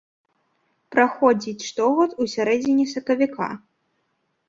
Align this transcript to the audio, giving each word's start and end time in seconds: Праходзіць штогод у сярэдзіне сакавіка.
Праходзіць 0.95 1.67
штогод 1.69 2.19
у 2.25 2.29
сярэдзіне 2.35 2.91
сакавіка. 2.97 3.55